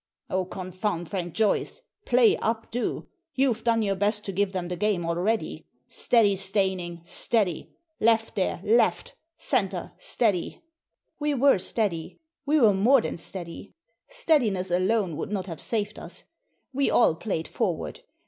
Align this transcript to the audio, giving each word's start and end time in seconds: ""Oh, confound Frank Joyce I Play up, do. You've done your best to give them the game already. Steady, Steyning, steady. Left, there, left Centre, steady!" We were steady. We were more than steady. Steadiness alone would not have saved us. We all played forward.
""Oh, 0.31 0.45
confound 0.45 1.09
Frank 1.09 1.35
Joyce 1.35 1.79
I 1.79 2.09
Play 2.09 2.37
up, 2.37 2.71
do. 2.71 3.07
You've 3.35 3.63
done 3.63 3.83
your 3.83 3.93
best 3.93 4.25
to 4.25 4.31
give 4.31 4.51
them 4.51 4.67
the 4.67 4.75
game 4.75 5.05
already. 5.05 5.67
Steady, 5.87 6.35
Steyning, 6.35 7.03
steady. 7.05 7.69
Left, 7.99 8.33
there, 8.33 8.61
left 8.63 9.13
Centre, 9.37 9.91
steady!" 9.99 10.63
We 11.19 11.35
were 11.35 11.59
steady. 11.59 12.17
We 12.47 12.59
were 12.59 12.73
more 12.73 13.01
than 13.01 13.17
steady. 13.17 13.75
Steadiness 14.09 14.71
alone 14.71 15.17
would 15.17 15.31
not 15.31 15.45
have 15.45 15.61
saved 15.61 15.99
us. 15.99 16.23
We 16.73 16.89
all 16.89 17.13
played 17.13 17.47
forward. 17.47 18.01